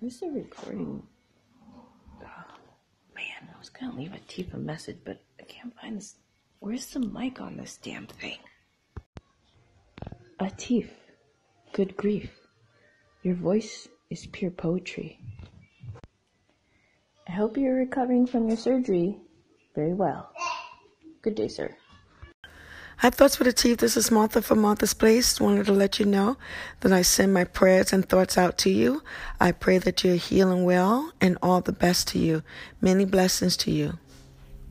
[0.00, 1.02] Where's the recording?
[2.22, 2.26] Oh,
[3.14, 6.16] man, I was gonna leave Atif a message, but I can't find this.
[6.58, 8.38] Where's the mic on this damn thing?
[10.40, 10.88] Atif,
[11.74, 12.30] good grief.
[13.22, 15.18] Your voice is pure poetry.
[17.28, 19.18] I hope you're recovering from your surgery
[19.74, 20.32] very well.
[21.20, 21.76] Good day, sir.
[23.00, 23.78] Hi, Thoughts with Atif.
[23.78, 25.40] This is Martha from Martha's Place.
[25.40, 26.36] Wanted to let you know
[26.80, 29.02] that I send my prayers and thoughts out to you.
[29.40, 32.42] I pray that you're healing well and all the best to you.
[32.78, 33.96] Many blessings to you.